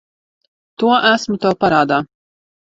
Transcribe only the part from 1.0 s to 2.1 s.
esmu tev parādā.